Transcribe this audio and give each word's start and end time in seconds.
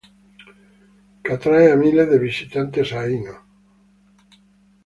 Que 1.23 1.31
atrae 1.35 1.67
a 1.73 1.77
miles 1.83 2.07
de 2.13 2.19
visitantes 2.27 2.87
a 2.97 2.99
Heino. 3.05 3.35